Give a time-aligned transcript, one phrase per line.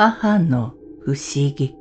[0.00, 1.74] 母の不思議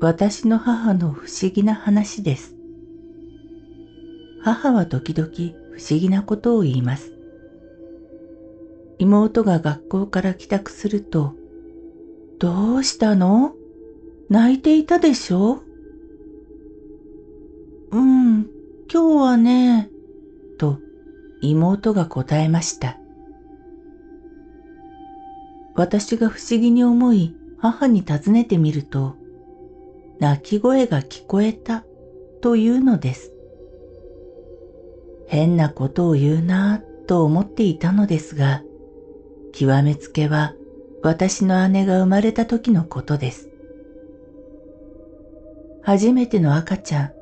[0.00, 2.56] 私の母の不思議な話です。
[4.42, 5.36] 母は時々不
[5.78, 7.12] 思議なことを言います。
[8.98, 11.34] 妹が学校から帰宅すると、
[12.38, 13.54] どうしたの？
[14.30, 15.60] 泣いていたでしょ？
[17.90, 18.46] うん、
[18.90, 19.90] 今日はね、
[21.40, 22.98] 妹が答えました。
[25.74, 29.16] 私が不思議に思い母に尋ねてみると、
[30.18, 31.84] 泣き声が聞こえた
[32.42, 33.32] というのです。
[35.26, 38.62] 変なことを言うなぁと思っていたのですが、
[39.52, 40.54] 極めつけは
[41.02, 43.48] 私の姉が生まれた時のことです。
[45.82, 47.12] 初めての赤ちゃん、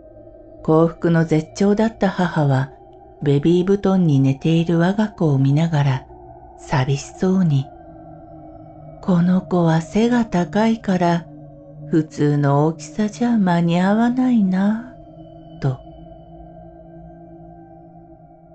[0.63, 2.73] 幸福の絶頂だった母は
[3.23, 6.07] ベビー布団に寝ている我が子を見ながら
[6.59, 7.67] 寂しそうに、
[9.01, 11.27] この子は背が高いから
[11.91, 14.95] 普通の大きさじゃ間に合わないな、
[15.61, 15.79] と。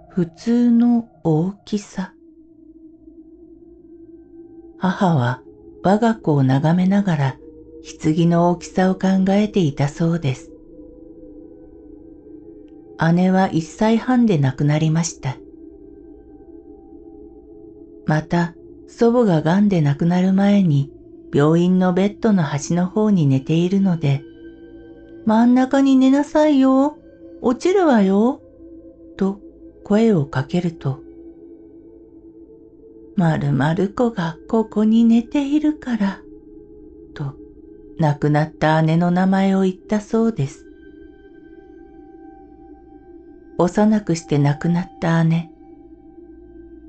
[0.10, 2.14] 普通の大きさ。
[4.78, 5.42] 母は
[5.82, 7.38] 我が子を眺めながら
[8.02, 10.53] 棺の大きさを考えていたそうです。
[13.14, 15.38] 姉は1歳半で亡くなりました。
[18.06, 18.56] また、
[18.88, 20.92] 祖母が癌で亡くなる前に
[21.34, 24.24] 病院のベッドの端の方に寝ているので、
[25.26, 26.98] 真ん中に寝なさいよ、
[27.42, 28.42] 落ちるわよ、
[29.18, 29.40] と
[29.84, 31.00] 声をかけると、
[33.16, 36.22] まるまる子がここに寝ているから、
[37.14, 37.36] と
[38.00, 40.66] 亡くなった姉の名前を言ったそうです。
[43.58, 45.50] 幼くして亡くなった姉。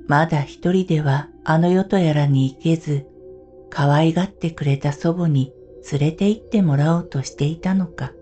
[0.06, 3.06] まだ一人ではあの世とやらに行けず、
[3.70, 5.52] 可愛がってくれた祖母に
[5.90, 8.12] 連れて行ってもらおうとしていたのか。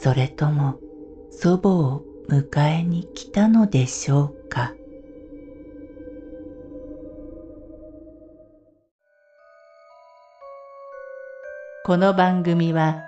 [0.00, 0.78] それとも
[1.30, 4.74] 祖母を迎えに来たのでしょうか。
[11.84, 13.07] この番組は